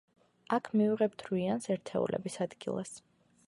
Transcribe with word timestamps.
აქ 0.55 0.69
მივიღებთ 0.79 1.21
რვიანს 1.27 1.69
ერთეულების 1.77 2.41
ადგილას. 2.47 2.99